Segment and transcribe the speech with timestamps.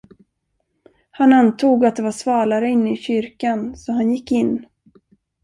[1.11, 4.65] Han antog, att det var svalare inne i kyrkan, så han gick in.